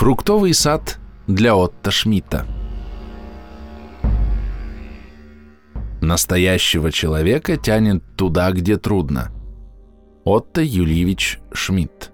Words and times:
Фруктовый 0.00 0.54
сад 0.54 0.98
для 1.26 1.54
Отто 1.54 1.90
Шмидта. 1.90 2.46
Настоящего 6.00 6.90
человека 6.90 7.58
тянет 7.58 8.02
туда, 8.16 8.50
где 8.52 8.78
трудно. 8.78 9.30
Отто 10.24 10.62
Юльевич 10.62 11.38
Шмидт. 11.52 12.12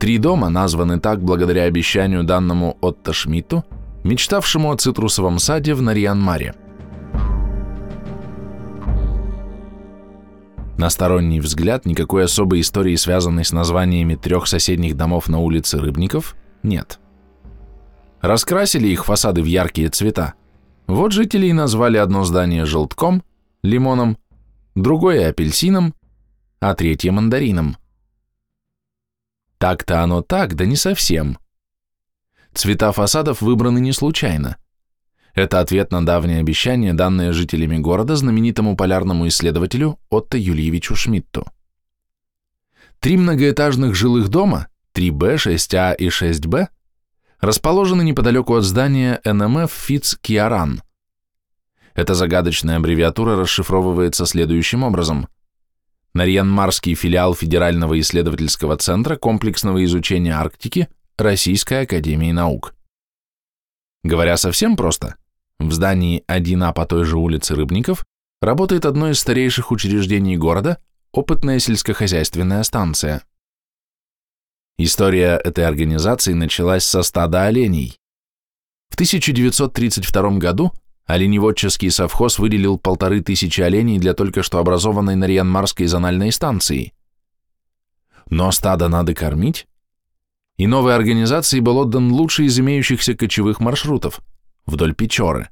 Три 0.00 0.18
дома 0.18 0.48
названы 0.48 0.98
так 0.98 1.22
благодаря 1.22 1.62
обещанию 1.62 2.24
данному 2.24 2.76
Отто 2.80 3.12
Шмидту, 3.12 3.64
мечтавшему 4.02 4.72
о 4.72 4.76
цитрусовом 4.76 5.38
саде 5.38 5.74
в 5.74 5.80
Нарьян-Маре. 5.80 6.56
На 10.84 10.90
сторонний 10.90 11.40
взгляд 11.40 11.86
никакой 11.86 12.24
особой 12.24 12.60
истории, 12.60 12.94
связанной 12.96 13.46
с 13.46 13.52
названиями 13.52 14.16
трех 14.16 14.46
соседних 14.46 14.98
домов 14.98 15.30
на 15.30 15.38
улице 15.38 15.78
Рыбников, 15.78 16.36
нет. 16.62 17.00
Раскрасили 18.20 18.88
их 18.88 19.06
фасады 19.06 19.40
в 19.40 19.46
яркие 19.46 19.88
цвета. 19.88 20.34
Вот 20.86 21.12
жители 21.12 21.46
и 21.46 21.54
назвали 21.54 21.96
одно 21.96 22.22
здание 22.24 22.66
желтком, 22.66 23.24
лимоном, 23.62 24.18
другое 24.74 25.30
апельсином, 25.30 25.94
а 26.60 26.74
третье 26.74 27.12
мандарином. 27.12 27.78
Так-то 29.56 30.02
оно 30.02 30.20
так, 30.20 30.54
да 30.54 30.66
не 30.66 30.76
совсем. 30.76 31.38
Цвета 32.52 32.92
фасадов 32.92 33.40
выбраны 33.40 33.78
не 33.78 33.92
случайно. 33.92 34.58
Это 35.34 35.58
ответ 35.58 35.90
на 35.90 36.06
давнее 36.06 36.38
обещание, 36.38 36.94
данное 36.94 37.32
жителями 37.32 37.78
города 37.78 38.14
знаменитому 38.14 38.76
полярному 38.76 39.26
исследователю 39.26 39.98
Отто 40.08 40.38
Юльевичу 40.38 40.94
Шмидту. 40.94 41.46
Три 43.00 43.16
многоэтажных 43.16 43.96
жилых 43.96 44.28
дома, 44.28 44.68
3Б, 44.94 45.34
6А 45.34 45.96
и 45.96 46.06
6Б, 46.08 46.68
расположены 47.40 48.02
неподалеку 48.02 48.54
от 48.54 48.62
здания 48.62 49.20
НМФ 49.24 49.70
ФИЦ 49.72 50.18
Киаран. 50.20 50.82
Эта 51.94 52.14
загадочная 52.14 52.76
аббревиатура 52.76 53.36
расшифровывается 53.36 54.26
следующим 54.26 54.84
образом. 54.84 55.28
Нарьян-Марский 56.14 56.94
филиал 56.94 57.34
Федерального 57.34 57.98
исследовательского 57.98 58.76
центра 58.76 59.16
комплексного 59.16 59.84
изучения 59.84 60.32
Арктики 60.32 60.88
Российской 61.18 61.82
Академии 61.82 62.30
Наук. 62.30 62.74
Говоря 64.04 64.36
совсем 64.36 64.76
просто, 64.76 65.16
в 65.58 65.72
здании 65.72 66.24
1А 66.28 66.72
по 66.72 66.84
той 66.86 67.04
же 67.04 67.16
улице 67.16 67.54
Рыбников 67.54 68.04
работает 68.40 68.84
одно 68.84 69.10
из 69.10 69.20
старейших 69.20 69.70
учреждений 69.70 70.36
города– 70.36 70.78
опытная 71.12 71.58
сельскохозяйственная 71.58 72.62
станция. 72.64 73.22
История 74.76 75.40
этой 75.42 75.64
организации 75.64 76.32
началась 76.32 76.84
со 76.84 77.02
стада 77.02 77.44
оленей. 77.44 77.98
В 78.90 78.94
1932 78.94 80.38
году 80.38 80.72
оленеводческий 81.06 81.90
совхоз 81.90 82.38
выделил 82.40 82.76
полторы 82.76 83.20
тысячи 83.20 83.60
оленей 83.60 83.98
для 83.98 84.14
только 84.14 84.42
что 84.42 84.58
образованной 84.58 85.14
Нарьян-Марской 85.14 85.86
зональной 85.86 86.32
станции. 86.32 86.92
Но 88.28 88.50
стадо 88.50 88.88
надо 88.88 89.14
кормить, 89.14 89.68
и 90.56 90.66
новой 90.66 90.96
организации 90.96 91.60
был 91.60 91.78
отдан 91.78 92.10
лучший 92.10 92.46
из 92.46 92.58
имеющихся 92.58 93.14
кочевых 93.14 93.60
маршрутов– 93.60 94.20
вдоль 94.66 94.94
Печоры. 94.94 95.50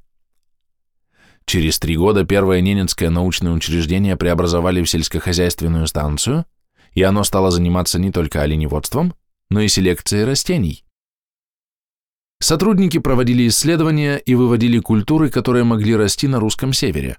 Через 1.45 1.79
три 1.79 1.97
года 1.97 2.25
первое 2.25 2.61
Ненецкое 2.61 3.09
научное 3.09 3.51
учреждение 3.51 4.15
преобразовали 4.15 4.81
в 4.81 4.89
сельскохозяйственную 4.89 5.87
станцию, 5.87 6.45
и 6.93 7.03
оно 7.03 7.23
стало 7.23 7.51
заниматься 7.51 7.99
не 7.99 8.11
только 8.11 8.41
оленеводством, 8.41 9.13
но 9.49 9.61
и 9.61 9.67
селекцией 9.67 10.25
растений. 10.25 10.85
Сотрудники 12.39 12.97
проводили 12.97 13.47
исследования 13.47 14.17
и 14.17 14.35
выводили 14.35 14.79
культуры, 14.79 15.29
которые 15.29 15.63
могли 15.63 15.95
расти 15.95 16.27
на 16.27 16.39
русском 16.39 16.73
севере. 16.73 17.17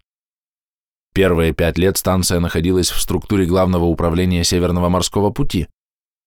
Первые 1.14 1.52
пять 1.52 1.78
лет 1.78 1.96
станция 1.96 2.40
находилась 2.40 2.90
в 2.90 3.00
структуре 3.00 3.46
Главного 3.46 3.84
управления 3.84 4.42
Северного 4.42 4.88
морского 4.88 5.30
пути, 5.30 5.68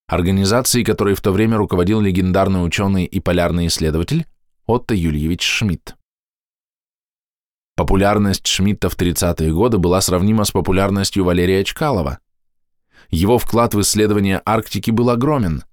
организации, 0.08 0.84
которой 0.84 1.14
в 1.14 1.22
то 1.22 1.32
время 1.32 1.58
руководил 1.58 2.00
легендарный 2.00 2.66
ученый 2.66 3.06
и 3.06 3.20
полярный 3.20 3.68
исследователь 3.68 4.26
Отто 4.68 4.94
Юльевич 4.94 5.42
Шмидт. 5.44 5.96
Популярность 7.78 8.46
Шмидта 8.48 8.90
в 8.90 8.98
30-е 8.98 9.54
годы 9.54 9.78
была 9.78 10.02
сравнима 10.02 10.44
с 10.44 10.52
популярностью 10.52 11.24
Валерия 11.24 11.64
Чкалова. 11.64 12.20
Его 13.10 13.38
вклад 13.38 13.74
в 13.74 13.80
исследование 13.80 14.42
Арктики 14.46 14.92
был 14.92 15.10
огромен. 15.10 15.64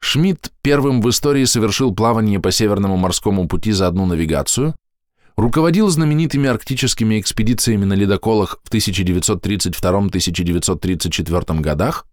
Шмидт 0.00 0.52
первым 0.60 1.00
в 1.00 1.08
истории 1.08 1.46
совершил 1.46 1.94
плавание 1.94 2.40
по 2.40 2.50
Северному 2.50 2.98
морскому 2.98 3.48
пути 3.48 3.72
за 3.72 3.86
одну 3.86 4.04
навигацию, 4.04 4.74
руководил 5.36 5.88
знаменитыми 5.88 6.50
арктическими 6.50 7.18
экспедициями 7.18 7.86
на 7.86 7.94
ледоколах 7.94 8.60
в 8.64 8.70
1932-1934 8.70 11.60
годах, 11.60 12.06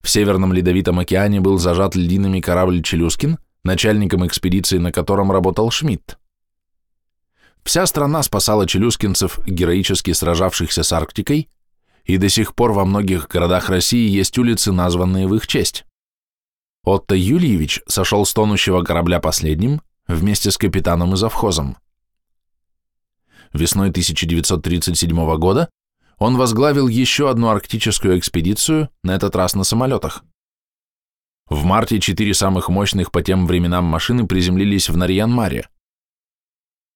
в 0.00 0.08
Северном 0.08 0.52
Ледовитом 0.52 1.00
океане 1.00 1.40
был 1.40 1.58
зажат 1.58 1.96
льдинами 1.96 2.38
корабль 2.40 2.84
«Челюскин», 2.84 3.38
начальником 3.64 4.26
экспедиции 4.26 4.78
на 4.78 4.92
котором 4.92 5.32
работал 5.32 5.70
Шмидт. 5.70 6.18
Вся 7.64 7.86
страна 7.86 8.22
спасала 8.22 8.66
челюскинцев, 8.66 9.40
героически 9.46 10.12
сражавшихся 10.12 10.82
с 10.82 10.92
Арктикой, 10.92 11.48
и 12.04 12.16
до 12.16 12.28
сих 12.28 12.54
пор 12.54 12.72
во 12.72 12.86
многих 12.86 13.28
городах 13.28 13.68
России 13.68 14.08
есть 14.08 14.38
улицы, 14.38 14.72
названные 14.72 15.26
в 15.26 15.34
их 15.34 15.46
честь. 15.46 15.84
Отто 16.82 17.14
Юльевич 17.14 17.82
сошел 17.86 18.24
с 18.24 18.32
тонущего 18.32 18.82
корабля 18.82 19.20
последним 19.20 19.82
вместе 20.06 20.50
с 20.50 20.56
капитаном 20.56 21.12
и 21.12 21.16
завхозом. 21.18 21.76
Весной 23.52 23.90
1937 23.90 25.36
года 25.36 25.68
он 26.18 26.36
возглавил 26.36 26.88
еще 26.88 27.30
одну 27.30 27.48
арктическую 27.48 28.18
экспедицию, 28.18 28.88
на 29.02 29.14
этот 29.14 29.36
раз 29.36 29.54
на 29.54 29.64
самолетах. 29.64 30.24
В 31.48 31.64
марте 31.64 31.98
четыре 31.98 32.34
самых 32.34 32.68
мощных 32.68 33.10
по 33.10 33.22
тем 33.22 33.46
временам 33.46 33.84
машины 33.84 34.26
приземлились 34.26 34.90
в 34.90 34.96
Нарьян-Маре. 34.96 35.68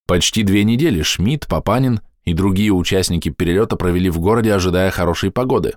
Почти 0.06 0.43
две 0.43 0.64
недели 0.64 1.00
Шмидт, 1.00 1.46
Папанин 1.46 2.00
и 2.25 2.34
другие 2.34 2.70
участники 2.70 3.31
перелета 3.31 3.76
провели 3.76 4.10
в 4.10 4.19
городе, 4.19 4.52
ожидая 4.52 4.90
хорошей 4.90 5.31
погоды. 5.31 5.76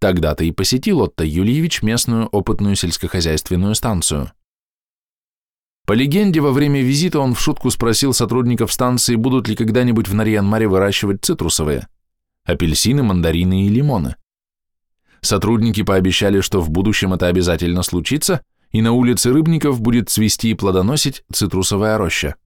Тогда-то 0.00 0.44
и 0.44 0.50
посетил 0.50 1.02
Отто 1.02 1.24
Юльевич 1.24 1.82
местную 1.82 2.26
опытную 2.26 2.74
сельскохозяйственную 2.74 3.76
станцию. 3.76 4.32
По 5.86 5.92
легенде, 5.92 6.40
во 6.40 6.50
время 6.50 6.82
визита 6.82 7.20
он 7.20 7.34
в 7.34 7.40
шутку 7.40 7.70
спросил 7.70 8.12
сотрудников 8.12 8.72
станции, 8.72 9.14
будут 9.14 9.46
ли 9.46 9.54
когда-нибудь 9.54 10.08
в 10.08 10.14
Нарьян-Маре 10.14 10.66
выращивать 10.66 11.24
цитрусовые– 11.24 11.86
апельсины, 12.44 13.04
мандарины 13.04 13.66
и 13.66 13.68
лимоны. 13.68 14.16
Сотрудники 15.26 15.82
пообещали, 15.82 16.40
что 16.40 16.60
в 16.60 16.70
будущем 16.70 17.12
это 17.12 17.26
обязательно 17.26 17.82
случится, 17.82 18.42
и 18.70 18.80
на 18.80 18.92
улице 18.92 19.32
Рыбников 19.32 19.80
будет 19.80 20.08
цвести 20.08 20.50
и 20.50 20.54
плодоносить 20.54 21.24
цитрусовая 21.32 21.98
роща. 21.98 22.36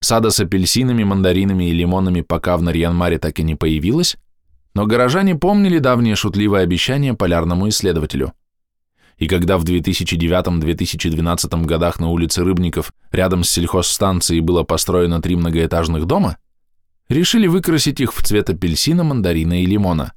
Сада 0.00 0.30
с 0.30 0.40
апельсинами, 0.40 1.04
мандаринами 1.04 1.68
и 1.68 1.72
лимонами 1.72 2.22
пока 2.22 2.56
в 2.56 2.62
Нарьян-Маре 2.62 3.18
так 3.18 3.38
и 3.38 3.42
не 3.42 3.54
появилась, 3.54 4.16
но 4.72 4.86
горожане 4.86 5.34
помнили 5.34 5.78
давнее 5.78 6.16
шутливое 6.16 6.62
обещание 6.62 7.12
полярному 7.12 7.68
исследователю– 7.68 8.32
и 9.18 9.28
когда 9.28 9.56
в 9.56 9.64
2009-2012 9.64 11.64
годах 11.64 12.00
на 12.00 12.08
улице 12.08 12.44
Рыбников 12.44 12.92
рядом 13.12 13.44
с 13.44 13.50
сельхозстанцией 13.50 14.40
было 14.40 14.62
построено 14.62 15.22
три 15.22 15.36
многоэтажных 15.36 16.04
дома, 16.04 16.36
решили 17.08 17.46
выкрасить 17.46 18.00
их 18.00 18.12
в 18.12 18.22
цвет 18.22 18.50
апельсина, 18.50 19.04
мандарина 19.04 19.62
и 19.62 19.66
лимона. 19.66 20.12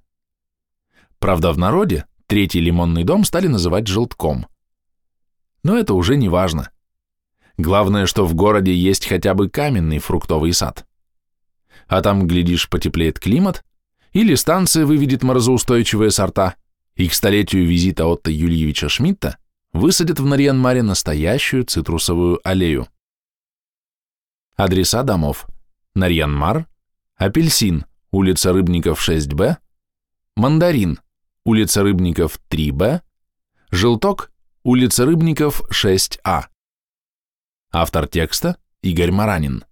Правда, 1.19 1.51
в 1.51 1.57
народе 1.57 2.05
третий 2.27 2.59
лимонный 2.59 3.03
дом 3.03 3.23
стали 3.23 3.47
называть 3.47 3.87
желтком. 3.87 4.47
Но 5.63 5.77
это 5.77 5.93
уже 5.93 6.15
не 6.15 6.29
важно. 6.29 6.71
Главное, 7.57 8.05
что 8.05 8.25
в 8.25 8.33
городе 8.33 8.73
есть 8.73 9.05
хотя 9.05 9.33
бы 9.33 9.49
каменный 9.49 9.99
фруктовый 9.99 10.53
сад. 10.53 10.85
А 11.87 12.01
там, 12.01 12.27
глядишь, 12.27 12.69
потеплеет 12.69 13.19
климат, 13.19 13.63
или 14.13 14.35
станция 14.35 14.85
выведет 14.85 15.23
морозоустойчивые 15.23 16.11
сорта– 16.11 16.55
и 16.99 17.07
к 17.07 17.13
столетию 17.13 17.65
визита 17.65 18.05
Отто 18.07 18.29
Юльевича 18.29 18.89
Шмидта 18.89 19.37
высадят 19.71 20.19
в 20.19 20.25
Нарьян-Маре 20.25 20.83
настоящую 20.83 21.63
цитрусовую 21.63 22.41
аллею. 22.43 22.89
Адреса 24.57 25.03
домов. 25.03 25.47
Нарьян-Мар, 25.95 26.67
Апельсин, 27.15 27.85
улица 28.11 28.51
Рыбников 28.51 29.07
6Б, 29.07 29.55
Мандарин, 30.35 30.99
улица 31.43 31.83
Рыбников 31.83 32.39
3Б, 32.49 33.01
Желток, 33.71 34.31
улица 34.63 35.05
Рыбников 35.05 35.61
6А. 35.71 36.45
Автор 37.71 38.07
текста 38.07 38.57
Игорь 38.81 39.11
Маранин. 39.11 39.63